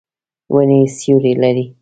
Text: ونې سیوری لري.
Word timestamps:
ونې 0.53 0.81
سیوری 0.97 1.33
لري. 1.41 1.65